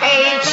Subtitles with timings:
[0.00, 0.47] page.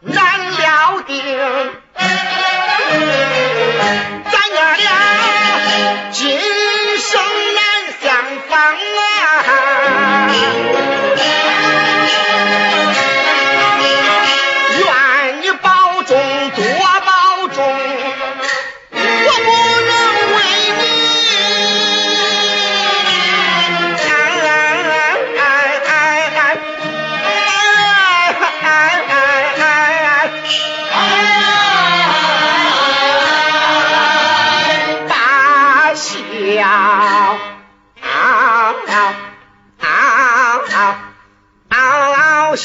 [0.00, 1.24] 难料定。
[4.30, 4.90] 咱哥俩
[6.10, 6.38] 今
[6.98, 7.10] 生
[7.54, 7.62] 难
[8.00, 8.10] 相
[8.48, 8.52] 逢
[9.20, 10.91] 啊！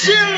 [0.08, 0.37] sin